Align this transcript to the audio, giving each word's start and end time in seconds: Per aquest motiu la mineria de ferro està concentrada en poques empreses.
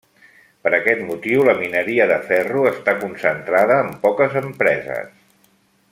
Per 0.67 0.71
aquest 0.77 1.03
motiu 1.09 1.43
la 1.49 1.55
mineria 1.59 2.07
de 2.13 2.17
ferro 2.31 2.65
està 2.71 2.97
concentrada 3.05 3.79
en 3.85 3.95
poques 4.07 4.39
empreses. 4.43 5.13